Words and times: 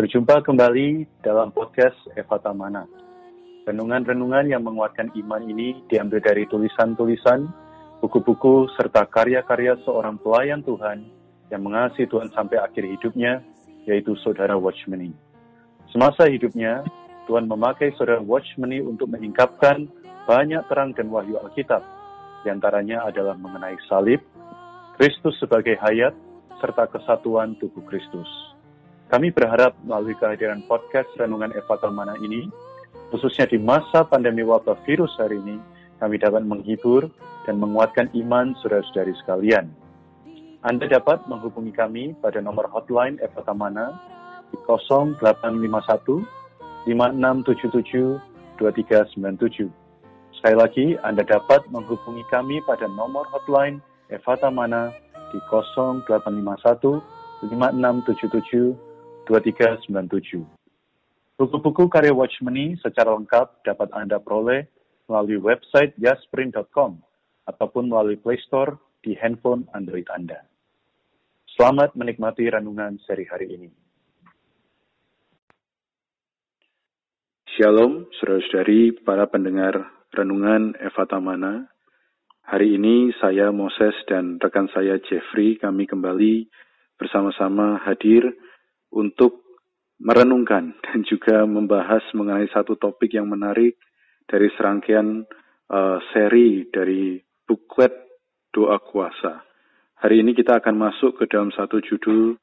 Berjumpa 0.00 0.40
kembali 0.48 1.20
dalam 1.20 1.52
podcast 1.52 1.92
Eva 2.16 2.40
Tamana. 2.40 2.88
Renungan-renungan 3.68 4.48
yang 4.48 4.64
menguatkan 4.64 5.12
iman 5.12 5.44
ini 5.44 5.76
diambil 5.92 6.24
dari 6.24 6.48
tulisan-tulisan, 6.48 7.44
buku-buku, 8.00 8.64
serta 8.80 9.04
karya-karya 9.04 9.76
seorang 9.84 10.16
pelayan 10.24 10.64
Tuhan 10.64 11.04
yang 11.52 11.60
mengasihi 11.68 12.08
Tuhan 12.08 12.32
sampai 12.32 12.64
akhir 12.64 12.80
hidupnya, 12.80 13.44
yaitu 13.84 14.16
Saudara 14.24 14.56
Watchmeni. 14.56 15.12
Semasa 15.92 16.32
hidupnya, 16.32 16.80
Tuhan 17.28 17.44
memakai 17.44 17.92
Saudara 18.00 18.24
Watchmeni 18.24 18.80
untuk 18.80 19.12
menyingkapkan 19.12 19.84
banyak 20.24 20.64
terang 20.72 20.96
dan 20.96 21.12
wahyu 21.12 21.36
Alkitab. 21.44 21.84
Di 22.40 22.48
antaranya 22.48 23.04
adalah 23.04 23.36
mengenai 23.36 23.76
salib, 23.84 24.24
Kristus 24.96 25.36
sebagai 25.36 25.76
hayat, 25.76 26.16
serta 26.56 26.88
kesatuan 26.88 27.52
tubuh 27.60 27.84
Kristus. 27.84 28.49
Kami 29.10 29.34
berharap 29.34 29.74
melalui 29.82 30.14
kehadiran 30.22 30.62
podcast 30.70 31.10
Renungan 31.18 31.50
Eva 31.58 31.74
Talmana 31.82 32.14
ini, 32.22 32.46
khususnya 33.10 33.42
di 33.50 33.58
masa 33.58 34.06
pandemi 34.06 34.46
wabah 34.46 34.78
virus 34.86 35.10
hari 35.18 35.34
ini, 35.42 35.58
kami 35.98 36.14
dapat 36.14 36.46
menghibur 36.46 37.10
dan 37.42 37.58
menguatkan 37.58 38.06
iman 38.14 38.54
saudara-saudari 38.62 39.10
sekalian. 39.18 39.66
Anda 40.62 40.86
dapat 40.86 41.26
menghubungi 41.26 41.74
kami 41.74 42.14
pada 42.22 42.38
nomor 42.38 42.70
hotline 42.70 43.18
Eva 43.18 43.42
Tamana 43.42 43.98
di 44.54 44.56
0851 44.62 46.22
5677 46.86 48.14
2397. 48.62 49.74
Sekali 50.38 50.54
lagi, 50.54 50.86
Anda 51.02 51.26
dapat 51.26 51.66
menghubungi 51.74 52.22
kami 52.30 52.62
pada 52.62 52.86
nomor 52.86 53.26
hotline 53.34 53.82
Eva 54.06 54.38
Tamana 54.38 54.94
di 55.34 55.42
0851 55.50 57.02
5677 57.42 58.89
2397. 59.30 60.42
Buku-buku 61.38 61.86
karya 61.86 62.10
Watchmeni 62.10 62.74
secara 62.82 63.14
lengkap 63.14 63.62
dapat 63.62 63.88
Anda 63.94 64.18
peroleh 64.18 64.66
melalui 65.06 65.38
website 65.38 65.94
jasprint.com 66.02 66.98
ataupun 67.46 67.86
melalui 67.86 68.18
Play 68.18 68.42
Store 68.42 68.74
di 69.06 69.14
handphone 69.14 69.70
Android 69.70 70.04
Anda. 70.10 70.42
Selamat 71.54 71.94
menikmati 71.94 72.50
renungan 72.50 72.98
seri 73.06 73.22
hari 73.30 73.54
ini. 73.54 73.70
Shalom, 77.54 78.10
saudara-saudari, 78.18 78.98
para 79.06 79.30
pendengar 79.30 79.78
renungan 80.10 80.74
Eva 80.82 81.06
Tamana. 81.06 81.70
Hari 82.50 82.74
ini 82.74 83.14
saya 83.22 83.54
Moses 83.54 83.94
dan 84.10 84.42
rekan 84.42 84.66
saya 84.74 84.98
Jeffrey, 85.06 85.54
kami 85.54 85.86
kembali 85.86 86.50
bersama-sama 86.98 87.78
hadir 87.86 88.26
untuk 88.94 89.62
merenungkan 90.00 90.74
dan 90.80 91.00
juga 91.04 91.44
membahas 91.44 92.02
mengenai 92.16 92.48
satu 92.50 92.74
topik 92.76 93.12
yang 93.14 93.28
menarik 93.28 93.76
dari 94.24 94.48
serangkaian 94.56 95.26
uh, 95.68 95.98
seri 96.10 96.66
dari 96.72 97.20
buklet 97.44 97.92
doa 98.50 98.80
kuasa. 98.80 99.44
Hari 100.00 100.24
ini 100.24 100.32
kita 100.32 100.58
akan 100.58 100.76
masuk 100.80 101.20
ke 101.20 101.28
dalam 101.28 101.52
satu 101.52 101.78
judul 101.84 102.38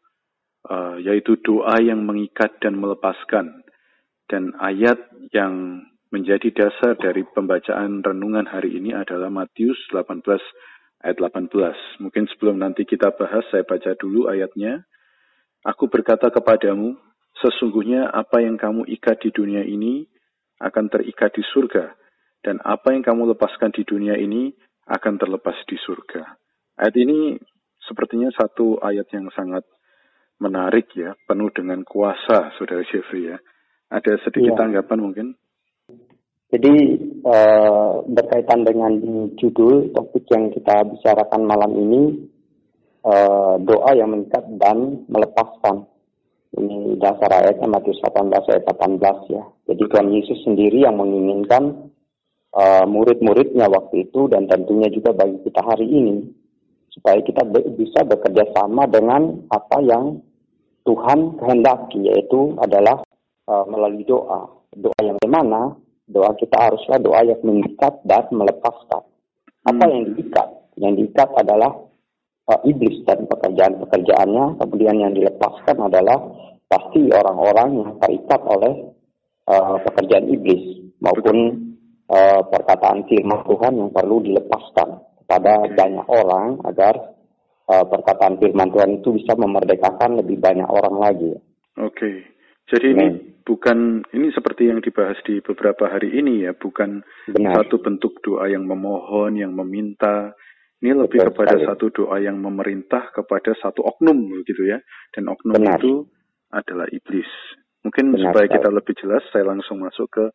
uh, 0.69 0.95
yaitu 1.01 1.39
doa 1.41 1.81
yang 1.81 2.05
mengikat 2.05 2.53
dan 2.61 2.77
melepaskan 2.77 3.65
dan 4.29 4.53
ayat 4.59 4.99
yang 5.33 5.81
menjadi 6.11 6.51
dasar 6.55 6.95
dari 6.95 7.23
pembacaan 7.27 7.99
renungan 7.99 8.47
hari 8.47 8.79
ini 8.79 8.95
adalah 8.95 9.27
Matius 9.27 9.75
18 9.91 10.23
ayat 11.03 11.17
18. 11.19 11.51
Mungkin 12.03 12.23
sebelum 12.31 12.59
nanti 12.59 12.87
kita 12.87 13.11
bahas 13.15 13.43
saya 13.51 13.67
baca 13.67 13.91
dulu 13.99 14.31
ayatnya. 14.31 14.87
Aku 15.67 15.91
berkata 15.91 16.31
kepadamu, 16.31 16.95
sesungguhnya 17.43 18.07
apa 18.07 18.39
yang 18.39 18.55
kamu 18.55 18.87
ikat 18.87 19.19
di 19.27 19.35
dunia 19.35 19.67
ini 19.67 20.07
akan 20.63 20.87
terikat 20.87 21.35
di 21.35 21.43
surga, 21.43 21.91
dan 22.39 22.63
apa 22.63 22.95
yang 22.95 23.03
kamu 23.03 23.35
lepaskan 23.35 23.75
di 23.75 23.83
dunia 23.83 24.15
ini 24.15 24.55
akan 24.87 25.19
terlepas 25.19 25.59
di 25.67 25.75
surga. 25.75 26.23
Ayat 26.79 26.95
ini 26.95 27.35
sepertinya 27.83 28.31
satu 28.31 28.79
ayat 28.79 29.11
yang 29.11 29.27
sangat 29.35 29.67
menarik 30.39 30.87
ya, 30.95 31.19
penuh 31.27 31.51
dengan 31.51 31.83
kuasa, 31.83 32.55
Saudara 32.55 32.87
Jeffrey 32.87 33.27
ya. 33.27 33.37
Ada 33.91 34.23
sedikit 34.23 34.55
ya. 34.55 34.59
tanggapan 34.59 34.99
mungkin? 35.03 35.27
Jadi 36.47 36.73
uh, 37.27 38.07
berkaitan 38.07 38.63
dengan 38.63 38.95
judul 39.35 39.91
topik 39.91 40.23
yang 40.31 40.47
kita 40.47 40.79
bicarakan 40.87 41.43
malam 41.43 41.75
ini, 41.75 42.01
uh, 43.05 43.55
doa 43.61 43.91
yang 43.93 44.13
mengikat 44.13 44.45
dan 44.57 45.05
melepaskan. 45.11 45.85
Ini 46.57 46.97
dasar 46.97 47.29
ayatnya 47.43 47.69
Matius 47.69 48.01
18 48.01 48.33
ayat 48.33 48.63
18 48.65 49.33
ya. 49.35 49.43
Jadi 49.67 49.83
Tuhan 49.83 50.07
Yesus 50.15 50.39
sendiri 50.47 50.87
yang 50.87 50.97
menginginkan 50.97 51.91
uh, 52.55 52.85
murid-muridnya 52.87 53.67
waktu 53.69 54.09
itu 54.09 54.31
dan 54.31 54.47
tentunya 54.49 54.87
juga 54.89 55.13
bagi 55.13 55.37
kita 55.43 55.61
hari 55.61 55.85
ini 55.85 56.23
supaya 56.97 57.21
kita 57.21 57.45
be 57.45 57.61
bisa 57.77 58.01
bekerja 58.07 58.49
sama 58.57 58.89
dengan 58.89 59.45
apa 59.53 59.77
yang 59.85 60.17
Tuhan 60.87 61.37
kehendaki 61.37 62.09
yaitu 62.09 62.57
adalah 62.57 63.03
uh, 63.45 63.65
melalui 63.69 64.07
doa. 64.07 64.49
Doa 64.73 64.99
yang 65.03 65.19
bagaimana? 65.21 65.75
Doa 66.07 66.31
kita 66.39 66.55
haruslah 66.57 66.97
doa 67.03 67.21
yang 67.27 67.43
mengikat 67.43 67.99
dan 68.07 68.25
melepaskan. 68.31 69.03
Apa 69.67 69.83
hmm. 69.83 69.91
yang 69.91 70.03
diikat? 70.15 70.49
Yang 70.79 70.93
diikat 71.03 71.29
adalah 71.35 71.75
uh, 72.47 72.59
iblis 72.63 73.03
dan 73.03 73.27
pekerjaan-pekerjaannya. 73.27 74.59
Kemudian 74.63 74.97
yang 75.03 75.13
dilepaskan 75.13 75.77
adalah 75.91 76.17
pasti 76.67 77.07
orang-orang 77.11 77.69
yang 77.83 77.91
terikat 77.99 78.41
oleh 78.43 78.73
uh, 79.47 79.77
pekerjaan 79.83 80.27
iblis 80.31 80.91
maupun 80.99 81.37
uh, 82.11 82.41
perkataan 82.47 83.07
firman 83.07 83.43
Tuhan 83.47 83.73
yang 83.79 83.89
perlu 83.91 84.23
dilepaskan 84.23 84.89
kepada 85.23 85.67
banyak 85.75 86.07
orang 86.07 86.59
agar 86.67 86.95
uh, 87.67 87.85
perkataan 87.87 88.39
firman 88.39 88.71
Tuhan 88.71 89.03
itu 89.03 89.15
bisa 89.15 89.35
memerdekakan 89.35 90.19
lebih 90.23 90.39
banyak 90.39 90.67
orang 90.67 90.95
lagi. 90.99 91.31
Oke. 91.79 91.93
Okay. 91.93 92.15
Jadi 92.67 92.87
ini 92.91 93.07
bukan 93.47 94.03
ini 94.11 94.27
seperti 94.35 94.67
yang 94.67 94.83
dibahas 94.83 95.15
di 95.23 95.39
beberapa 95.39 95.87
hari 95.87 96.19
ini 96.19 96.43
ya, 96.43 96.51
bukan 96.51 96.99
Benar. 97.31 97.63
satu 97.63 97.79
bentuk 97.79 98.19
doa 98.19 98.51
yang 98.51 98.67
memohon, 98.67 99.39
yang 99.39 99.55
meminta, 99.55 100.35
ini 100.77 100.93
lebih 100.93 101.17
Betul 101.17 101.29
kepada 101.33 101.55
sekali. 101.57 101.67
satu 101.73 101.85
doa 101.89 102.17
yang 102.21 102.37
memerintah 102.37 103.09
kepada 103.09 103.51
satu 103.57 103.81
oknum 103.81 104.17
begitu 104.45 104.69
ya. 104.69 104.77
Dan 105.09 105.33
oknum 105.33 105.57
Benar. 105.57 105.81
itu 105.81 106.05
adalah 106.53 106.85
iblis. 106.93 107.29
Mungkin 107.81 108.13
Benar 108.13 108.21
supaya 108.29 108.45
kita 108.45 108.69
lebih 108.69 108.93
jelas, 109.01 109.25
saya 109.33 109.49
langsung 109.49 109.81
masuk 109.81 110.07
ke 110.13 110.25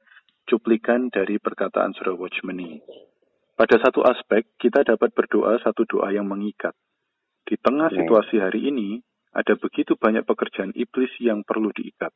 cuplikan 0.50 1.06
dari 1.14 1.38
perkataan 1.38 1.94
Surah 1.94 2.18
Watchmeni. 2.18 2.82
Pada 3.54 3.78
satu 3.78 4.02
aspek, 4.02 4.50
kita 4.58 4.82
dapat 4.82 5.14
berdoa 5.14 5.62
satu 5.62 5.86
doa 5.86 6.10
yang 6.10 6.26
mengikat. 6.26 6.74
Di 7.46 7.54
tengah 7.62 7.94
situasi 7.94 8.42
hari 8.42 8.66
ini, 8.66 8.98
ada 9.30 9.54
begitu 9.54 9.94
banyak 9.94 10.26
pekerjaan 10.26 10.74
iblis 10.74 11.12
yang 11.22 11.46
perlu 11.46 11.70
diikat. 11.70 12.10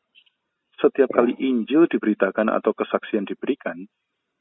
Setiap 0.82 1.08
kali 1.14 1.32
Injil 1.40 1.86
diberitakan 1.88 2.50
atau 2.50 2.74
kesaksian 2.74 3.24
diberikan, 3.24 3.86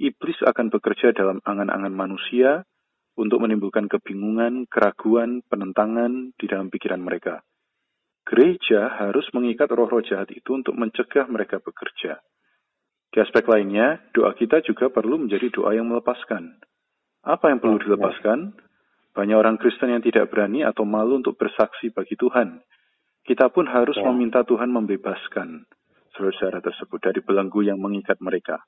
iblis 0.01 0.35
akan 0.41 0.73
bekerja 0.73 1.15
dalam 1.15 1.39
angan-angan 1.45 1.93
manusia 1.95 2.67
untuk 3.15 3.39
menimbulkan 3.39 3.87
kebingungan, 3.87 4.67
keraguan, 4.67 5.39
penentangan 5.47 6.35
di 6.35 6.45
dalam 6.51 6.67
pikiran 6.67 6.99
mereka. 6.99 7.41
Gereja 8.25 8.91
harus 8.99 9.23
mengikat 9.31 9.71
roh-roh 9.71 10.01
jahat 10.03 10.33
itu 10.33 10.57
untuk 10.57 10.75
mencegah 10.75 11.29
mereka 11.31 11.61
bekerja. 11.61 12.19
Di 13.13 13.17
aspek 13.23 13.47
lainnya, 13.47 14.01
doa 14.11 14.35
kita 14.35 14.59
juga 14.65 14.91
perlu 14.91 15.23
menjadi 15.23 15.47
doa 15.53 15.71
yang 15.71 15.87
melepaskan. 15.87 16.59
Apa 17.23 17.53
yang 17.53 17.63
perlu 17.63 17.79
dilepaskan? 17.79 18.51
Banyak 19.15 19.37
orang 19.39 19.55
Kristen 19.55 19.95
yang 19.95 20.03
tidak 20.03 20.27
berani 20.27 20.67
atau 20.67 20.83
malu 20.83 21.23
untuk 21.23 21.39
bersaksi 21.39 21.93
bagi 21.95 22.19
Tuhan. 22.19 22.59
Kita 23.23 23.47
pun 23.47 23.69
harus 23.71 23.95
ya. 23.95 24.03
meminta 24.11 24.43
Tuhan 24.43 24.67
membebaskan 24.67 25.63
saudara 26.15 26.59
tersebut 26.59 26.99
dari 26.99 27.19
belenggu 27.23 27.63
yang 27.63 27.79
mengikat 27.79 28.19
mereka. 28.19 28.63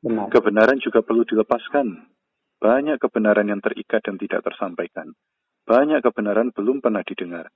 Benar. 0.00 0.28
Kebenaran 0.32 0.78
juga 0.80 1.00
perlu 1.00 1.24
dilepaskan 1.24 2.13
banyak 2.60 3.00
kebenaran 3.00 3.50
yang 3.50 3.60
terikat 3.60 4.04
dan 4.04 4.18
tidak 4.18 4.44
tersampaikan. 4.44 5.14
Banyak 5.64 6.04
kebenaran 6.04 6.52
belum 6.52 6.84
pernah 6.84 7.00
didengar. 7.00 7.48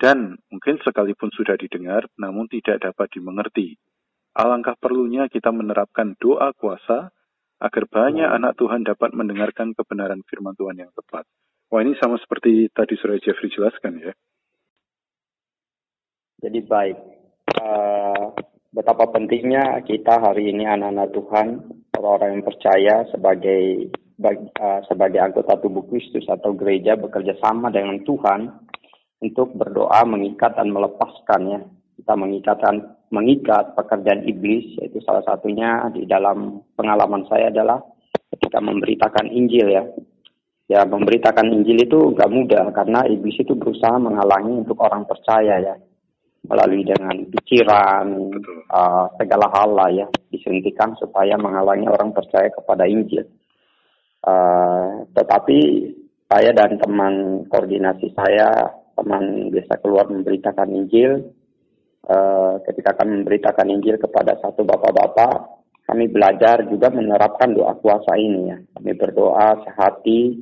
Dan 0.00 0.34
mungkin 0.50 0.82
sekalipun 0.82 1.30
sudah 1.30 1.54
didengar, 1.54 2.10
namun 2.18 2.50
tidak 2.50 2.82
dapat 2.82 3.06
dimengerti. 3.14 3.78
Alangkah 4.32 4.74
perlunya 4.80 5.28
kita 5.28 5.52
menerapkan 5.52 6.16
doa 6.16 6.50
kuasa 6.56 7.12
agar 7.62 7.84
banyak 7.86 8.26
hmm. 8.26 8.36
anak 8.42 8.52
Tuhan 8.58 8.82
dapat 8.82 9.14
mendengarkan 9.14 9.76
kebenaran 9.78 10.24
firman 10.26 10.58
Tuhan 10.58 10.82
yang 10.82 10.90
tepat. 10.90 11.22
Wah 11.70 11.80
ini 11.80 11.94
sama 11.96 12.18
seperti 12.18 12.68
tadi 12.74 12.98
Surah 12.98 13.22
Jeffrey 13.22 13.48
jelaskan 13.54 14.02
ya. 14.02 14.12
Jadi 16.42 16.58
baik, 16.66 16.98
uh, 17.62 18.34
betapa 18.74 19.06
pentingnya 19.14 19.78
kita 19.86 20.18
hari 20.18 20.50
ini 20.50 20.66
anak-anak 20.66 21.08
Tuhan, 21.14 21.48
orang-orang 21.94 22.30
yang 22.34 22.44
percaya 22.44 22.94
sebagai 23.14 23.94
sebagai 24.86 25.20
anggota 25.20 25.58
tubuh 25.58 25.86
Kristus 25.88 26.28
atau 26.28 26.52
gereja 26.52 26.98
bekerja 26.98 27.36
sama 27.40 27.72
dengan 27.72 28.00
Tuhan 28.04 28.50
untuk 29.22 29.54
berdoa 29.54 30.02
mengikat 30.04 30.58
dan 30.58 30.74
melepaskan 30.74 31.42
ya 31.48 31.60
kita 32.02 32.18
mengikatkan 32.18 32.74
mengikat 33.12 33.78
pekerjaan 33.78 34.24
iblis 34.26 34.74
yaitu 34.80 34.98
salah 35.04 35.22
satunya 35.22 35.86
di 35.92 36.08
dalam 36.08 36.64
pengalaman 36.74 37.22
saya 37.28 37.52
adalah 37.52 37.78
ketika 38.34 38.58
memberitakan 38.58 39.28
Injil 39.30 39.68
ya. 39.68 39.84
Ya 40.70 40.88
memberitakan 40.88 41.52
Injil 41.52 41.84
itu 41.84 42.16
gak 42.16 42.32
mudah 42.32 42.72
karena 42.72 43.04
iblis 43.04 43.36
itu 43.36 43.52
berusaha 43.52 43.92
menghalangi 44.00 44.64
untuk 44.64 44.80
orang 44.80 45.04
percaya 45.04 45.60
ya 45.60 45.74
melalui 46.42 46.82
dengan 46.82 47.22
pikiran 47.28 48.06
uh, 48.66 49.06
segala 49.14 49.46
hal 49.52 49.70
lah 49.78 49.90
ya 49.92 50.06
disuntikan 50.32 50.96
supaya 50.98 51.38
menghalangi 51.38 51.86
orang 51.86 52.10
percaya 52.10 52.50
kepada 52.50 52.88
Injil. 52.88 53.22
Uh, 54.22 55.02
tetapi 55.18 55.58
saya 56.30 56.54
dan 56.54 56.78
teman 56.78 57.44
koordinasi 57.50 58.14
saya, 58.14 58.70
teman 58.94 59.50
biasa 59.50 59.82
keluar 59.82 60.06
memberitakan 60.08 60.70
Injil. 60.70 61.34
Uh, 62.02 62.58
ketika 62.66 62.98
kami 62.98 63.22
memberitakan 63.22 63.68
Injil 63.70 63.98
kepada 63.98 64.38
satu 64.42 64.66
bapak-bapak, 64.66 65.62
kami 65.86 66.08
belajar 66.08 66.62
juga 66.70 66.88
menerapkan 66.94 67.52
doa 67.52 67.74
kuasa 67.78 68.14
ini 68.16 68.48
ya. 68.48 68.58
Kami 68.78 68.90
berdoa 68.94 69.60
sehati 69.66 70.40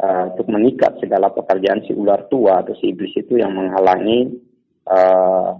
uh, 0.00 0.34
untuk 0.34 0.48
mengikat 0.48 0.96
segala 0.98 1.28
pekerjaan 1.30 1.84
si 1.84 1.92
ular 1.92 2.26
tua 2.26 2.64
atau 2.64 2.74
si 2.80 2.90
iblis 2.90 3.12
itu 3.14 3.36
yang 3.36 3.52
menghalangi 3.52 4.50
bapak 4.90 4.98
eh, 4.98 5.50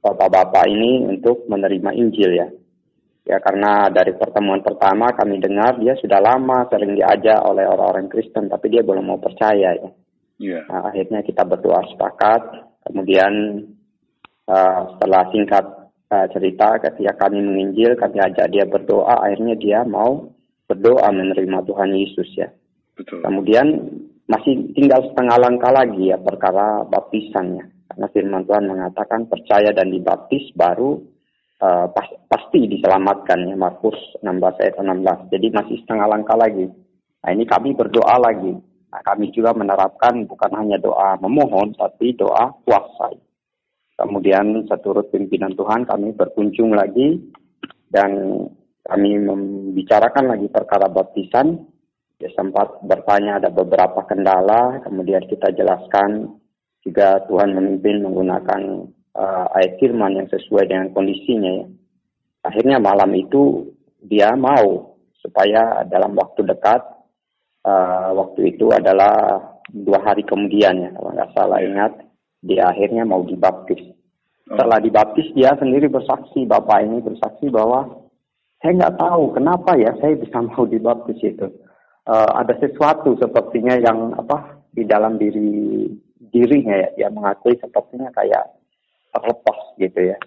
bapak-bapak 0.00 0.64
ini 0.72 1.04
untuk 1.04 1.44
menerima 1.50 1.90
Injil 1.92 2.30
ya. 2.32 2.48
Ya 3.24 3.40
karena 3.40 3.88
dari 3.88 4.12
pertemuan 4.20 4.60
pertama 4.60 5.08
kami 5.16 5.40
dengar 5.40 5.80
dia 5.80 5.96
sudah 5.96 6.20
lama 6.20 6.68
sering 6.68 6.92
diajak 6.92 7.40
oleh 7.40 7.64
orang-orang 7.64 8.12
Kristen 8.12 8.52
tapi 8.52 8.68
dia 8.68 8.84
belum 8.84 9.00
mau 9.00 9.16
percaya 9.16 9.72
ya. 9.72 9.90
Yeah. 10.36 10.68
Nah, 10.68 10.92
akhirnya 10.92 11.24
kita 11.24 11.40
berdoa 11.48 11.88
sepakat. 11.88 12.42
Kemudian 12.84 13.64
uh, 14.44 14.80
setelah 14.92 15.24
singkat 15.32 15.64
uh, 16.12 16.26
cerita 16.36 16.76
ketika 16.84 17.16
kami 17.24 17.40
menginjil 17.40 17.96
kami 17.96 18.20
ajak 18.20 18.52
dia 18.52 18.68
berdoa 18.68 19.24
akhirnya 19.24 19.56
dia 19.56 19.80
mau 19.88 20.28
berdoa 20.68 21.08
menerima 21.08 21.64
Tuhan 21.64 21.90
Yesus 21.96 22.28
ya. 22.36 22.52
Betul. 22.92 23.24
Kemudian 23.24 23.66
masih 24.28 24.68
tinggal 24.76 25.00
setengah 25.12 25.36
langkah 25.40 25.72
lagi 25.72 26.12
ya 26.12 26.20
perkara 26.20 26.84
baptisannya. 26.88 27.72
Karena 27.88 28.06
firman 28.12 28.44
Tuhan 28.44 28.64
mengatakan 28.68 29.32
percaya 29.32 29.72
dan 29.72 29.88
dibaptis 29.88 30.52
baru 30.52 31.13
uh, 31.60 31.86
pas, 31.92 32.08
pasti 32.26 32.66
diselamatkan 32.66 33.44
ya 33.46 33.54
Markus 33.54 33.96
16 34.24 34.62
ayat 34.62 34.74
16. 34.80 35.32
Jadi 35.34 35.46
masih 35.52 35.76
setengah 35.84 36.06
langkah 36.08 36.38
lagi. 36.38 36.66
Nah 37.22 37.30
ini 37.30 37.44
kami 37.46 37.76
berdoa 37.76 38.16
lagi. 38.18 38.54
Nah, 38.94 39.02
kami 39.02 39.34
juga 39.34 39.50
menerapkan 39.50 40.22
bukan 40.22 40.54
hanya 40.54 40.78
doa 40.78 41.18
memohon 41.18 41.74
tapi 41.74 42.14
doa 42.14 42.54
kuasa. 42.62 43.10
Kemudian 43.94 44.66
seturut 44.70 45.10
pimpinan 45.10 45.54
Tuhan 45.58 45.82
kami 45.86 46.14
berkunjung 46.14 46.74
lagi 46.74 47.18
dan 47.90 48.42
kami 48.86 49.18
membicarakan 49.18 50.34
lagi 50.34 50.46
perkara 50.46 50.86
baptisan. 50.86 51.66
Ya, 52.22 52.30
sempat 52.38 52.78
bertanya 52.86 53.42
ada 53.42 53.50
beberapa 53.50 54.06
kendala, 54.06 54.78
kemudian 54.86 55.26
kita 55.26 55.50
jelaskan 55.50 56.38
jika 56.86 57.26
Tuhan 57.26 57.50
memimpin 57.58 58.06
menggunakan 58.06 58.86
uh, 59.14 59.46
ayat 59.54 59.78
firman 59.78 60.18
yang 60.18 60.28
sesuai 60.28 60.68
dengan 60.68 60.90
kondisinya 60.90 61.50
ya. 61.64 61.66
Akhirnya 62.44 62.76
malam 62.76 63.10
itu 63.16 63.72
dia 64.04 64.36
mau 64.36 64.94
supaya 65.16 65.88
dalam 65.88 66.12
waktu 66.12 66.44
dekat 66.44 66.84
uh, 67.64 68.12
waktu 68.12 68.54
itu 68.54 68.68
adalah 68.68 69.40
dua 69.72 70.04
hari 70.04 70.20
kemudian 70.28 70.76
ya 70.76 70.90
kalau 70.92 71.10
nggak 71.16 71.32
salah 71.32 71.58
ingat 71.64 71.92
dia 72.44 72.68
akhirnya 72.68 73.08
mau 73.08 73.24
dibaptis. 73.24 73.80
Setelah 74.44 74.76
dibaptis 74.76 75.32
dia 75.32 75.56
sendiri 75.56 75.88
bersaksi 75.88 76.44
bapak 76.44 76.84
ini 76.84 77.00
bersaksi 77.00 77.48
bahwa 77.48 78.04
saya 78.60 78.76
nggak 78.76 78.96
tahu 79.00 79.32
kenapa 79.32 79.72
ya 79.80 79.96
saya 80.04 80.12
bisa 80.20 80.36
mau 80.52 80.68
dibaptis 80.68 81.16
itu. 81.24 81.48
Uh, 82.04 82.28
ada 82.36 82.52
sesuatu 82.60 83.16
sepertinya 83.16 83.80
yang 83.80 84.12
apa 84.20 84.60
di 84.76 84.84
dalam 84.84 85.16
diri 85.16 85.88
dirinya 86.28 86.76
ya, 86.76 86.88
dia 86.92 87.08
mengakui 87.08 87.56
sepertinya 87.56 88.12
kayak 88.12 88.44
terlepas 89.14 89.58
gitu 89.78 90.00
ya. 90.02 90.18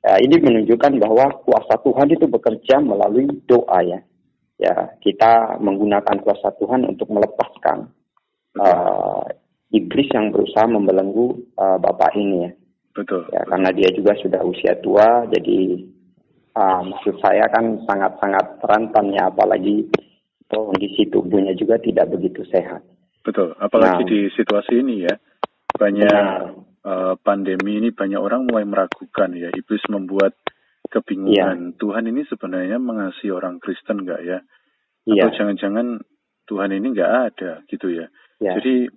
ya. 0.00 0.12
Ini 0.18 0.40
menunjukkan 0.40 0.96
bahwa 0.96 1.44
kuasa 1.44 1.76
Tuhan 1.84 2.08
itu 2.08 2.24
bekerja 2.24 2.80
melalui 2.80 3.28
doa 3.44 3.78
ya. 3.84 4.00
Ya, 4.54 4.96
kita 5.02 5.58
menggunakan 5.58 6.22
kuasa 6.22 6.54
Tuhan 6.62 6.86
untuk 6.86 7.10
melepaskan 7.10 7.90
uh, 8.54 9.26
iblis 9.74 10.06
yang 10.14 10.30
berusaha 10.30 10.64
membelenggu 10.70 11.42
uh, 11.58 11.76
bapak 11.82 12.14
ini 12.14 12.48
ya. 12.48 12.52
Betul. 12.94 13.26
Ya, 13.34 13.42
karena 13.50 13.74
dia 13.74 13.90
juga 13.90 14.14
sudah 14.22 14.46
usia 14.46 14.78
tua, 14.78 15.26
jadi 15.26 15.82
uh, 16.54 16.80
maksud 16.86 17.18
saya 17.18 17.50
kan 17.50 17.82
sangat-sangat 17.82 18.62
rentan 18.62 19.10
ya, 19.10 19.26
apalagi 19.26 19.90
kondisi 20.46 21.10
tubuhnya 21.10 21.58
juga 21.58 21.74
tidak 21.82 22.14
begitu 22.14 22.46
sehat. 22.46 22.86
Betul, 23.26 23.58
apalagi 23.58 24.06
nah, 24.06 24.10
di 24.14 24.20
situasi 24.38 24.72
ini 24.86 25.02
ya, 25.02 25.14
banyak 25.74 26.62
uh, 26.84 27.14
pandemi 27.18 27.80
ini 27.80 27.90
banyak 27.90 28.20
orang 28.20 28.46
mulai 28.46 28.68
meragukan 28.68 29.32
ya, 29.34 29.50
iblis 29.50 29.82
membuat 29.90 30.36
kebingungan. 30.92 31.74
Ya. 31.74 31.76
Tuhan 31.80 32.04
ini 32.06 32.22
sebenarnya 32.28 32.78
mengasihi 32.78 33.32
orang 33.32 33.58
Kristen 33.58 34.04
nggak 34.04 34.20
ya? 34.22 34.38
Atau 35.04 35.28
jangan-jangan 35.36 36.00
Tuhan 36.44 36.70
ini 36.76 36.86
nggak 36.92 37.12
ada 37.32 37.52
gitu 37.68 37.88
ya? 37.92 38.06
ya? 38.40 38.56
Jadi 38.60 38.88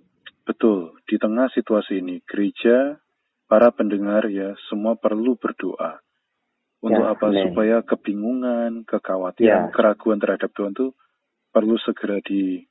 betul 0.44 0.96
di 1.04 1.16
tengah 1.20 1.52
situasi 1.52 2.00
ini 2.00 2.20
gereja, 2.24 2.96
para 3.48 3.72
pendengar 3.72 4.28
ya 4.28 4.52
semua 4.68 4.94
perlu 4.96 5.34
berdoa. 5.40 6.00
Untuk 6.78 7.02
ya, 7.02 7.10
apa? 7.10 7.26
Amen. 7.34 7.50
Supaya 7.50 7.76
kebingungan, 7.82 8.86
kekhawatiran, 8.86 9.68
ya. 9.68 9.74
keraguan 9.74 10.22
terhadap 10.22 10.54
Tuhan 10.54 10.78
itu 10.78 10.94
perlu 11.50 11.74
segera 11.82 12.22
di 12.22 12.62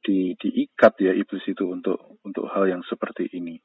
di 0.00 0.36
diikat 0.36 1.00
ya 1.00 1.12
iblis 1.16 1.44
itu 1.48 1.64
untuk 1.64 2.20
untuk 2.20 2.44
hal 2.52 2.68
yang 2.68 2.84
seperti 2.84 3.32
ini. 3.32 3.56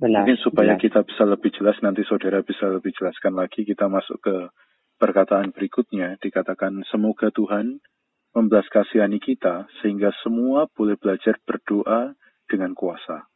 Benar. 0.00 0.24
Mungkin 0.24 0.40
supaya 0.40 0.74
benar. 0.74 0.82
kita 0.82 1.00
bisa 1.04 1.24
lebih 1.28 1.50
jelas 1.54 1.76
nanti 1.84 2.02
saudara 2.08 2.42
bisa 2.42 2.68
lebih 2.68 2.92
jelaskan 2.96 3.38
lagi 3.38 3.62
kita 3.62 3.86
masuk 3.86 4.18
ke 4.22 4.36
perkataan 4.98 5.50
berikutnya 5.50 6.18
dikatakan 6.18 6.82
semoga 6.90 7.30
Tuhan 7.34 7.82
membelas 8.32 8.66
kasihani 8.72 9.20
kita 9.20 9.68
sehingga 9.82 10.10
semua 10.24 10.66
boleh 10.72 10.96
belajar 10.96 11.36
berdoa 11.44 12.16
dengan 12.48 12.72
kuasa. 12.72 13.28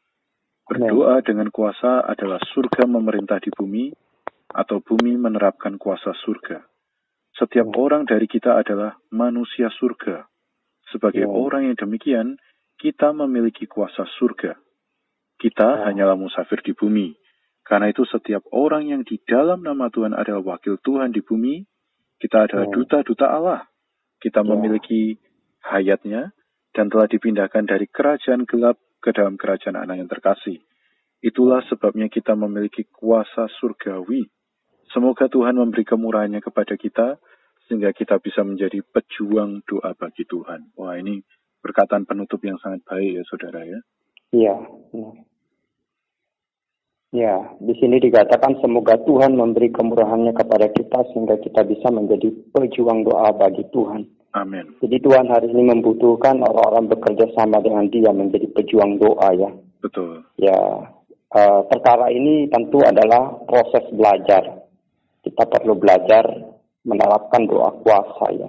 Berdoa 0.66 1.22
dengan 1.22 1.52
kuasa 1.54 2.02
adalah 2.02 2.42
surga 2.42 2.90
memerintah 2.90 3.38
di 3.38 3.54
bumi 3.54 3.94
atau 4.50 4.82
bumi 4.82 5.14
menerapkan 5.14 5.78
kuasa 5.78 6.10
surga. 6.26 6.58
Setiap 7.36 7.68
orang 7.76 8.08
dari 8.08 8.26
kita 8.26 8.58
adalah 8.58 8.96
manusia 9.12 9.70
surga 9.70 10.26
sebagai 10.90 11.26
wow. 11.26 11.50
orang 11.50 11.70
yang 11.70 11.76
demikian, 11.78 12.28
kita 12.78 13.10
memiliki 13.10 13.66
kuasa 13.66 14.06
surga. 14.18 14.54
Kita 15.46 15.86
hanyalah 15.86 16.18
musafir 16.18 16.58
di 16.66 16.74
bumi. 16.74 17.14
Karena 17.62 17.86
itu 17.86 18.02
setiap 18.02 18.42
orang 18.50 18.90
yang 18.90 19.06
di 19.06 19.22
dalam 19.22 19.62
nama 19.62 19.86
Tuhan 19.94 20.10
adalah 20.10 20.42
wakil 20.42 20.82
Tuhan 20.82 21.14
di 21.14 21.22
bumi, 21.22 21.62
kita 22.18 22.50
adalah 22.50 22.66
duta-duta 22.66 23.30
Allah. 23.30 23.62
Kita 24.18 24.42
memiliki 24.42 25.14
hayatnya 25.62 26.34
dan 26.74 26.90
telah 26.90 27.06
dipindahkan 27.06 27.62
dari 27.62 27.86
kerajaan 27.86 28.42
gelap 28.42 28.74
ke 28.98 29.14
dalam 29.14 29.38
kerajaan 29.38 29.78
anak 29.78 30.02
yang 30.02 30.10
terkasih. 30.10 30.58
Itulah 31.22 31.62
sebabnya 31.70 32.10
kita 32.10 32.34
memiliki 32.34 32.82
kuasa 32.90 33.46
surgawi. 33.62 34.26
Semoga 34.90 35.30
Tuhan 35.30 35.62
memberi 35.62 35.86
kemurahannya 35.86 36.42
kepada 36.42 36.74
kita 36.74 37.22
sehingga 37.70 37.94
kita 37.94 38.18
bisa 38.18 38.42
menjadi 38.42 38.82
pejuang 38.82 39.62
doa 39.62 39.94
bagi 39.94 40.26
Tuhan. 40.26 40.74
Wah 40.74 40.98
ini 40.98 41.22
perkataan 41.62 42.02
penutup 42.02 42.42
yang 42.42 42.58
sangat 42.58 42.82
baik 42.82 43.14
ya 43.14 43.22
saudara 43.30 43.62
ya. 43.62 43.78
Iya. 44.34 44.54
Ya, 47.16 47.48
di 47.64 47.72
sini 47.80 47.96
dikatakan 47.96 48.60
semoga 48.60 49.00
Tuhan 49.08 49.40
memberi 49.40 49.72
kemurahannya 49.72 50.36
kepada 50.36 50.68
kita 50.68 51.00
sehingga 51.16 51.40
kita 51.40 51.64
bisa 51.64 51.88
menjadi 51.88 52.28
pejuang 52.52 53.08
doa 53.08 53.32
bagi 53.32 53.64
Tuhan. 53.72 54.04
Amin. 54.36 54.76
Jadi 54.84 55.00
Tuhan 55.00 55.24
hari 55.32 55.48
ini 55.48 55.64
membutuhkan 55.64 56.44
orang-orang 56.44 56.92
bekerja 56.92 57.24
sama 57.32 57.64
dengan 57.64 57.88
Dia 57.88 58.12
menjadi 58.12 58.52
pejuang 58.52 59.00
doa 59.00 59.32
ya. 59.32 59.48
Betul. 59.80 60.28
Ya, 60.36 60.60
uh, 61.32 61.60
perkara 61.72 62.12
ini 62.12 62.52
tentu 62.52 62.84
adalah 62.84 63.32
proses 63.48 63.88
belajar. 63.96 64.68
Kita 65.24 65.48
perlu 65.48 65.72
belajar 65.72 66.28
menerapkan 66.84 67.48
doa 67.48 67.80
kuasa 67.80 68.28
ya. 68.36 68.48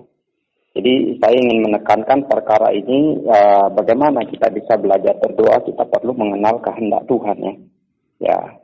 Jadi 0.75 1.23
saya 1.23 1.39
ingin 1.39 1.71
menekankan 1.71 2.27
perkara 2.27 2.75
ini 2.75 3.15
uh, 3.31 3.71
bagaimana 3.71 4.27
kita 4.27 4.51
bisa 4.51 4.75
belajar 4.75 5.15
berdoa 5.23 5.63
kita 5.63 5.87
perlu 5.87 6.11
mengenal 6.19 6.59
kehendak 6.59 7.07
Tuhan 7.07 7.39
ya. 7.39 7.55
Ya 8.17 8.57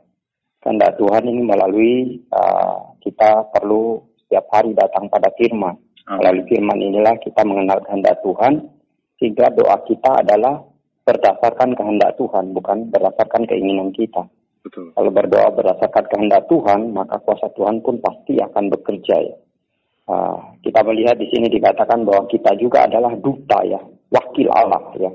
kehendak 0.64 0.96
Tuhan 0.96 1.28
ini 1.28 1.42
melalui 1.44 2.24
uh, 2.32 2.96
kita 3.04 3.52
perlu 3.52 4.00
setiap 4.24 4.48
hari 4.48 4.72
datang 4.72 5.12
pada 5.12 5.28
firman. 5.36 5.76
Melalui 6.04 6.44
firman 6.48 6.76
inilah 6.76 7.16
kita 7.20 7.44
mengenal 7.48 7.80
kehendak 7.84 8.20
Tuhan 8.20 8.60
sehingga 9.16 9.48
doa 9.56 9.80
kita 9.88 10.20
adalah 10.20 10.60
berdasarkan 11.04 11.76
kehendak 11.76 12.16
Tuhan 12.16 12.52
bukan 12.56 12.92
berdasarkan 12.92 13.44
keinginan 13.48 13.92
kita. 13.92 14.24
Betul. 14.64 14.96
Kalau 14.96 15.10
berdoa 15.12 15.52
berdasarkan 15.52 16.04
kehendak 16.08 16.48
Tuhan, 16.48 16.96
maka 16.96 17.20
kuasa 17.20 17.52
Tuhan 17.52 17.84
pun 17.84 18.00
pasti 18.00 18.40
akan 18.40 18.72
bekerja 18.72 19.16
ya. 19.20 19.36
Uh, 20.04 20.36
kita 20.60 20.84
melihat 20.84 21.16
di 21.16 21.28
sini 21.32 21.48
dikatakan 21.48 22.04
bahwa 22.04 22.28
kita 22.28 22.52
juga 22.60 22.84
adalah 22.84 23.12
duta 23.16 23.64
ya, 23.64 23.80
wakil 24.12 24.48
Allah 24.52 24.84
ya, 25.00 25.12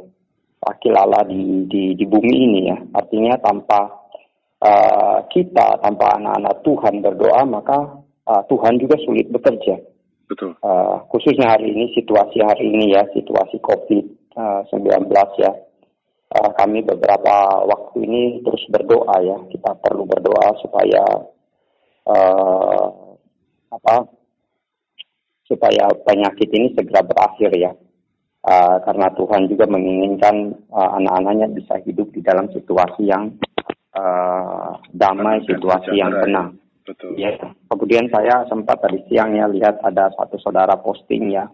wakil 0.65 0.93
Allah 0.97 1.21
di 1.29 1.65
di, 1.69 1.93
di 1.93 2.05
bumi 2.05 2.33
ini 2.49 2.59
ya. 2.69 2.77
Artinya 2.97 3.37
tanpa 3.37 4.08
uh, 4.63 5.19
kita, 5.31 5.79
tanpa 5.79 6.19
anak-anak 6.19 6.55
Tuhan 6.63 6.95
berdoa, 7.03 7.41
maka 7.47 7.79
uh, 8.27 8.43
Tuhan 8.47 8.79
juga 8.79 8.95
sulit 9.03 9.27
bekerja. 9.31 9.79
Betul. 10.29 10.53
Uh, 10.61 11.01
khususnya 11.09 11.49
hari 11.57 11.73
ini 11.73 11.89
situasi 11.97 12.37
hari 12.45 12.69
ini 12.69 12.93
ya, 12.93 13.01
situasi 13.15 13.57
COVID-19 13.65 15.09
ya. 15.41 15.51
Uh, 16.29 16.51
kami 16.53 16.85
beberapa 16.85 17.65
waktu 17.65 18.05
ini 18.05 18.45
terus 18.45 18.61
berdoa 18.69 19.17
ya. 19.25 19.37
Kita 19.49 19.73
perlu 19.81 20.05
berdoa 20.05 20.53
supaya 20.61 21.03
uh, 22.05 22.85
apa 23.73 23.95
supaya 25.49 25.89
penyakit 26.05 26.49
ini 26.53 26.77
segera 26.77 27.01
berakhir 27.01 27.49
ya. 27.57 27.73
Uh, 28.39 28.77
karena 28.87 29.11
Tuhan 29.17 29.51
juga 29.51 29.67
menginginkan 29.67 30.55
uh, 30.71 30.95
anak-anaknya 30.95 31.51
bisa 31.57 31.75
hidup 31.83 32.07
di 32.15 32.23
dalam 32.23 32.47
situasi 32.53 33.09
yang 33.09 33.35
uh, 33.95 34.77
damai, 34.93 35.41
situasi 35.45 35.97
yang 35.97 36.13
tenang. 36.19 36.57
Betul. 36.85 37.13
Ya. 37.21 37.37
Kemudian 37.69 38.09
saya 38.09 38.49
sempat 38.49 38.81
tadi 38.81 39.05
siang 39.09 39.37
ya 39.37 39.45
lihat 39.45 39.77
ada 39.85 40.09
satu 40.17 40.41
saudara 40.41 40.73
posting 40.81 41.33
ya, 41.33 41.45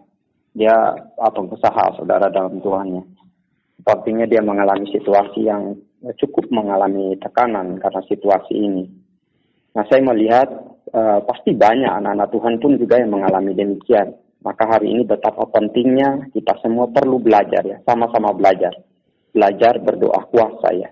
dia 0.56 0.96
uh, 0.96 1.32
pengusaha 1.32 1.96
saudara 2.00 2.32
dalam 2.32 2.60
Tuhannya. 2.64 3.04
Sepertinya 3.76 4.26
dia 4.26 4.42
mengalami 4.42 4.88
situasi 4.90 5.46
yang 5.46 5.76
cukup 6.18 6.48
mengalami 6.50 7.14
tekanan 7.20 7.78
karena 7.78 8.02
situasi 8.08 8.54
ini. 8.54 8.84
Nah 9.76 9.84
saya 9.92 10.00
melihat 10.00 10.48
uh, 10.96 11.20
pasti 11.28 11.52
banyak 11.52 11.90
anak-anak 11.90 12.32
Tuhan 12.32 12.54
pun 12.62 12.72
juga 12.80 12.96
yang 12.96 13.12
mengalami 13.12 13.52
demikian. 13.52 14.16
Maka 14.40 14.64
hari 14.78 14.94
ini 14.94 15.02
betapa 15.02 15.42
pentingnya 15.50 16.30
kita 16.30 16.54
semua 16.62 16.86
perlu 16.88 17.18
belajar 17.18 17.66
ya, 17.66 17.78
sama-sama 17.82 18.30
belajar. 18.32 18.72
Belajar 19.34 19.82
berdoa 19.82 20.22
kuasa 20.32 20.70
ya. 20.72 20.88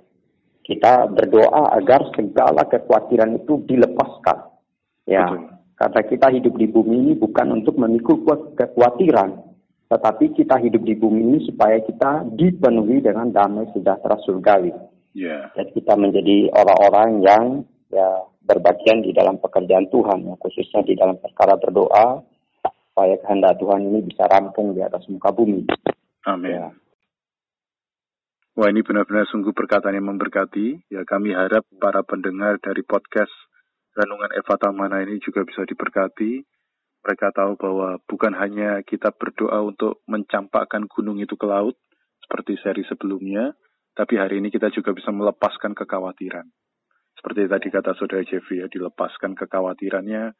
Kita 0.64 1.12
berdoa 1.12 1.76
agar 1.76 2.08
segala 2.16 2.64
kekhawatiran 2.64 3.36
itu 3.36 3.60
dilepaskan. 3.68 4.48
Ya, 5.04 5.28
Betul. 5.28 5.52
karena 5.76 6.00
kita 6.08 6.26
hidup 6.32 6.54
di 6.56 6.66
bumi 6.72 6.96
ini 7.04 7.12
bukan 7.20 7.60
untuk 7.60 7.76
memikul 7.76 8.24
kekhawatiran, 8.56 9.44
tetapi 9.92 10.32
kita 10.32 10.56
hidup 10.64 10.80
di 10.80 10.96
bumi 10.96 11.20
ini 11.20 11.38
supaya 11.44 11.76
kita 11.84 12.24
dipenuhi 12.32 13.04
dengan 13.04 13.28
damai 13.28 13.68
sejahtera 13.76 14.16
surgawi. 14.24 14.72
Yeah. 15.12 15.52
Dan 15.52 15.68
kita 15.76 16.00
menjadi 16.00 16.48
orang-orang 16.56 17.10
yang 17.20 17.44
ya 17.92 18.24
berbagian 18.40 19.04
di 19.04 19.12
dalam 19.12 19.36
pekerjaan 19.36 19.92
Tuhan, 19.92 20.32
ya, 20.32 20.34
khususnya 20.40 20.80
di 20.88 20.96
dalam 20.96 21.20
perkara 21.20 21.60
berdoa, 21.60 22.24
supaya 22.64 23.20
kehendak 23.20 23.60
Tuhan 23.60 23.84
ini 23.84 24.00
bisa 24.08 24.24
rampung 24.24 24.72
di 24.72 24.80
atas 24.80 25.04
muka 25.12 25.28
bumi. 25.28 25.68
Amin. 26.24 26.56
Ya. 26.56 26.72
Wah 28.54 28.70
ini 28.70 28.86
benar-benar 28.86 29.26
sungguh 29.26 29.50
perkataan 29.50 29.98
yang 29.98 30.14
memberkati. 30.14 30.86
Ya 30.86 31.02
kami 31.02 31.34
harap 31.34 31.66
para 31.82 32.06
pendengar 32.06 32.62
dari 32.62 32.86
podcast 32.86 33.34
Renungan 33.98 34.30
Eva 34.30 34.54
Tamana 34.54 35.02
ini 35.02 35.18
juga 35.18 35.42
bisa 35.42 35.66
diberkati. 35.66 36.38
Mereka 37.02 37.34
tahu 37.34 37.58
bahwa 37.58 37.98
bukan 38.06 38.30
hanya 38.38 38.78
kita 38.86 39.10
berdoa 39.10 39.58
untuk 39.58 40.06
mencampakkan 40.06 40.86
gunung 40.86 41.18
itu 41.18 41.34
ke 41.34 41.50
laut, 41.50 41.74
seperti 42.22 42.54
seri 42.62 42.86
sebelumnya, 42.86 43.58
tapi 43.92 44.22
hari 44.22 44.38
ini 44.38 44.54
kita 44.54 44.70
juga 44.70 44.94
bisa 44.94 45.10
melepaskan 45.10 45.74
kekhawatiran. 45.74 46.46
Seperti 47.18 47.50
tadi 47.50 47.66
kata 47.74 47.98
saudara 47.98 48.22
Jeffrey 48.22 48.62
ya, 48.62 48.70
dilepaskan 48.70 49.34
kekhawatirannya, 49.34 50.30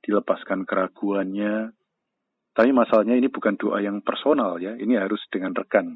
dilepaskan 0.00 0.62
keraguannya. 0.62 1.74
Tapi 2.54 2.70
masalahnya 2.70 3.18
ini 3.18 3.28
bukan 3.28 3.58
doa 3.58 3.82
yang 3.82 3.98
personal 4.00 4.62
ya, 4.62 4.78
ini 4.78 4.94
harus 4.94 5.20
dengan 5.28 5.52
rekan. 5.52 5.90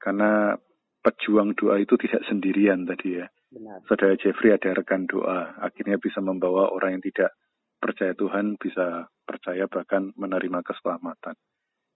Karena 0.00 0.54
pejuang 1.00 1.56
doa 1.56 1.80
itu 1.80 1.96
tidak 1.96 2.22
sendirian 2.28 2.84
tadi 2.84 3.20
ya. 3.20 3.26
Benar. 3.50 3.82
Saudara 3.90 4.14
Jeffrey 4.14 4.54
ada 4.54 4.70
rekan 4.76 5.08
doa, 5.10 5.58
akhirnya 5.58 5.98
bisa 5.98 6.22
membawa 6.22 6.70
orang 6.70 7.00
yang 7.00 7.04
tidak 7.04 7.34
percaya 7.80 8.12
Tuhan 8.14 8.60
bisa 8.60 9.08
percaya 9.24 9.64
bahkan 9.66 10.12
menerima 10.14 10.60
keselamatan. 10.62 11.34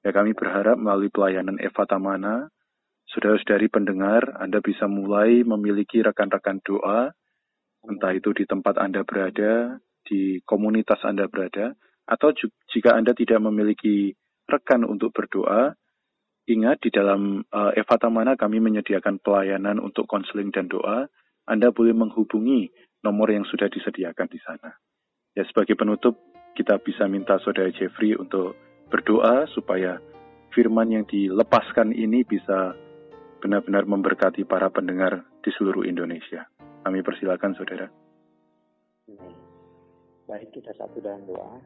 Ya 0.03 0.11
kami 0.11 0.33
berharap 0.33 0.77
melalui 0.81 1.13
pelayanan 1.13 1.61
Eva 1.61 1.85
Tamana, 1.85 2.49
saudara-saudari 3.13 3.69
pendengar, 3.69 4.37
Anda 4.41 4.61
bisa 4.65 4.89
mulai 4.89 5.45
memiliki 5.45 6.01
rekan-rekan 6.01 6.61
doa 6.65 7.13
entah 7.89 8.13
itu 8.17 8.33
di 8.33 8.45
tempat 8.49 8.81
Anda 8.81 9.05
berada, 9.05 9.77
di 10.05 10.41
komunitas 10.45 11.01
Anda 11.05 11.29
berada, 11.29 11.77
atau 12.09 12.33
jika 12.73 12.97
Anda 12.97 13.17
tidak 13.17 13.41
memiliki 13.41 14.13
rekan 14.49 14.85
untuk 14.85 15.13
berdoa, 15.13 15.73
ingat 16.45 16.85
di 16.85 16.91
dalam 16.93 17.41
uh, 17.49 17.73
Eva 17.73 17.97
Tamana 17.97 18.37
kami 18.37 18.61
menyediakan 18.61 19.21
pelayanan 19.21 19.81
untuk 19.81 20.05
konseling 20.09 20.53
dan 20.53 20.69
doa. 20.69 21.09
Anda 21.45 21.73
boleh 21.73 21.93
menghubungi 21.93 22.73
nomor 23.05 23.29
yang 23.29 23.45
sudah 23.45 23.69
disediakan 23.69 24.29
di 24.33 24.41
sana. 24.41 24.73
Ya 25.37 25.45
sebagai 25.45 25.77
penutup, 25.77 26.17
kita 26.57 26.81
bisa 26.81 27.05
minta 27.05 27.37
Saudara 27.45 27.69
Jeffrey 27.69 28.17
untuk 28.17 28.57
berdoa 28.89 29.45
supaya 29.53 30.01
firman 30.55 30.89
yang 30.89 31.05
dilepaskan 31.05 31.93
ini 31.93 32.23
bisa 32.23 32.73
benar-benar 33.43 33.85
memberkati 33.85 34.47
para 34.49 34.73
pendengar 34.73 35.27
di 35.45 35.51
seluruh 35.53 35.85
Indonesia. 35.85 36.49
Kami 36.81 37.05
persilakan 37.05 37.53
saudara. 37.59 37.87
Baik 40.25 40.49
kita 40.57 40.73
satu 40.81 40.97
dalam 41.05 41.29
doa. 41.29 41.61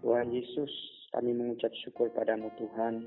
Tuhan 0.00 0.32
Yesus, 0.32 0.72
kami 1.12 1.36
mengucap 1.36 1.72
syukur 1.84 2.08
padamu 2.16 2.48
Tuhan. 2.56 3.04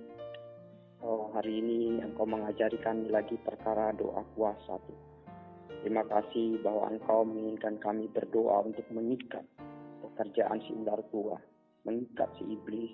Oh, 0.98 1.30
hari 1.30 1.62
ini 1.62 2.01
Engkau 2.01 2.25
mengajari 2.25 2.82
kami 2.82 3.13
lagi 3.13 3.38
perkara 3.38 3.94
doa 3.94 4.25
kuasa 4.34 4.82
Tuhan. 4.82 5.06
Terima 5.86 6.01
kasih 6.10 6.58
bahwa 6.66 6.89
Engkau 6.89 7.22
menginginkan 7.22 7.77
kami 7.77 8.10
berdoa 8.10 8.66
untuk 8.66 8.82
mengikat 8.89 9.46
pekerjaan 10.01 10.58
si 10.66 10.74
ular 10.74 10.98
tua, 11.13 11.38
mengikat 11.86 12.34
si 12.42 12.50
iblis, 12.50 12.89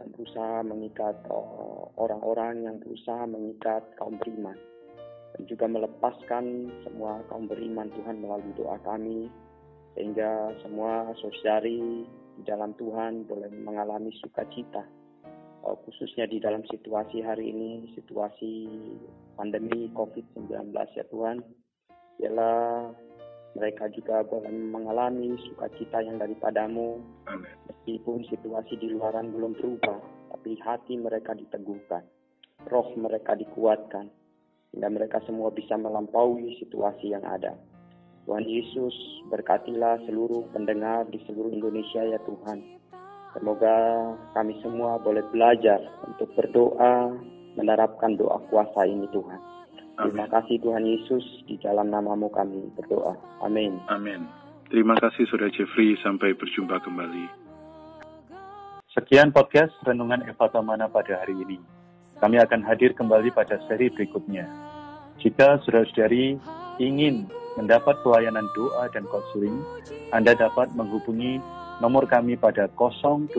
dan 0.00 0.16
berusaha 0.16 0.64
mengikat 0.64 1.12
oh, 1.28 1.92
orang-orang 2.00 2.64
yang 2.64 2.76
berusaha 2.80 3.28
mengikat 3.28 3.84
kaum 4.00 4.16
beriman 4.16 4.56
dan 5.36 5.42
juga 5.44 5.68
melepaskan 5.68 6.72
semua 6.88 7.20
kaum 7.28 7.44
beriman 7.44 7.92
Tuhan 7.92 8.16
melalui 8.16 8.56
doa 8.56 8.80
kami 8.80 9.28
sehingga 9.92 10.56
semua 10.64 11.12
saudari 11.20 12.08
di 12.40 12.42
dalam 12.48 12.72
Tuhan 12.80 13.28
boleh 13.28 13.52
mengalami 13.60 14.08
sukacita 14.24 14.84
khususnya 15.82 16.30
di 16.30 16.38
dalam 16.38 16.62
situasi 16.70 17.24
hari 17.26 17.50
ini 17.50 17.90
situasi 17.98 18.70
pandemi 19.34 19.90
COVID-19 19.90 20.70
ya 20.72 21.04
Tuhan. 21.10 21.42
Ialah 22.22 22.92
mereka 23.56 23.88
juga 23.90 24.20
boleh 24.22 24.52
mengalami 24.52 25.34
sukacita 25.48 26.04
yang 26.04 26.20
daripadamu. 26.20 27.00
Meskipun 27.66 28.22
situasi 28.28 28.76
di 28.78 28.92
luaran 28.92 29.32
belum 29.32 29.56
berubah 29.56 29.98
tapi 30.36 30.60
hati 30.62 30.94
mereka 31.00 31.32
diteguhkan. 31.32 32.04
Roh 32.68 32.88
mereka 32.94 33.34
dikuatkan. 33.34 34.12
Sehingga 34.70 34.92
mereka 34.92 35.18
semua 35.24 35.48
bisa 35.50 35.74
melampaui 35.80 36.52
situasi 36.60 37.16
yang 37.16 37.24
ada. 37.24 37.56
Tuhan 38.26 38.42
Yesus, 38.42 38.92
berkatilah 39.30 40.02
seluruh 40.04 40.50
pendengar 40.50 41.06
di 41.08 41.22
seluruh 41.24 41.48
Indonesia 41.48 42.02
ya 42.02 42.18
Tuhan. 42.26 42.58
Semoga 43.36 43.76
kami 44.32 44.56
semua 44.64 44.96
boleh 44.96 45.20
belajar 45.28 45.76
untuk 46.08 46.32
berdoa, 46.32 47.12
menerapkan 47.60 48.16
doa 48.16 48.40
kuasa 48.48 48.88
ini 48.88 49.04
Tuhan. 49.12 49.40
Terima 49.96 50.24
kasih 50.28 50.56
Tuhan 50.60 50.84
Yesus, 50.84 51.24
di 51.44 51.60
dalam 51.60 51.92
namamu 51.92 52.32
kami 52.32 52.64
berdoa. 52.80 53.12
Amin. 53.44 53.76
Amin. 53.92 54.24
Terima 54.72 54.96
kasih 54.96 55.28
Saudara 55.28 55.52
Jeffrey, 55.52 56.00
sampai 56.00 56.32
berjumpa 56.32 56.80
kembali. 56.80 57.28
Sekian 58.96 59.28
podcast 59.32 59.76
Renungan 59.84 60.24
Eva 60.24 60.48
Tamana 60.48 60.88
pada 60.88 61.20
hari 61.20 61.36
ini. 61.36 61.60
Kami 62.16 62.40
akan 62.40 62.64
hadir 62.64 62.96
kembali 62.96 63.28
pada 63.36 63.60
seri 63.68 63.92
berikutnya. 63.92 64.48
Jika 65.20 65.60
saudara-saudari 65.60 66.40
ingin 66.80 67.28
mendapat 67.56 67.96
pelayanan 68.04 68.46
doa 68.52 68.88
dan 68.92 69.08
konseling, 69.08 69.64
Anda 70.12 70.36
dapat 70.36 70.70
menghubungi 70.76 71.40
nomor 71.80 72.04
kami 72.08 72.36
pada 72.36 72.68
0812 72.76 73.32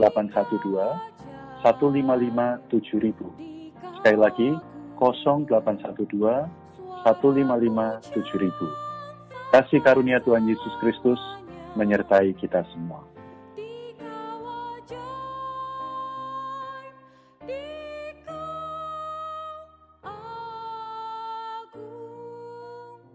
155 1.64 2.60
7000. 2.70 3.98
Sekali 4.02 4.18
lagi, 4.18 4.50
0812 4.98 6.50
155 7.06 8.02
7000. 8.14 8.88
Kasih 9.48 9.80
karunia 9.80 10.20
Tuhan 10.20 10.44
Yesus 10.44 10.74
Kristus 10.84 11.22
menyertai 11.80 12.36
kita 12.36 12.68
semua. 12.74 13.17